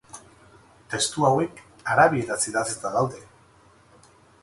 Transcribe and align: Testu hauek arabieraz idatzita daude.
Testu 0.93 1.27
hauek 1.29 1.63
arabieraz 1.97 2.41
idatzita 2.55 2.97
daude. 2.99 3.25